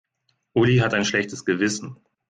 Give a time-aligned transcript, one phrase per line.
[0.55, 1.97] Uli hat ein schlechtes Gewissen.